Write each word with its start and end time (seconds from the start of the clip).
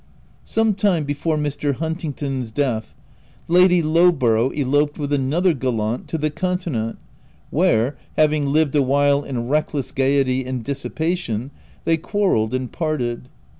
Sometime 0.45 1.03
before 1.03 1.37
Mr. 1.37 1.75
Huntingdon's 1.75 2.49
death, 2.51 2.95
Lady 3.47 3.83
Lowborough 3.83 4.49
eloped 4.49 4.97
with 4.97 5.13
another 5.13 5.53
gallant, 5.53 6.07
to 6.07 6.17
the 6.17 6.31
continent, 6.31 6.97
where, 7.51 7.95
having 8.17 8.47
lived 8.51 8.73
awhile 8.73 9.21
in 9.21 9.47
reckless 9.47 9.91
gaiety 9.91 10.43
and 10.43 10.63
dissipation, 10.63 11.51
they 11.85 11.97
quarrelled 11.97 12.55
and 12.55 12.71
parted. 12.71 13.29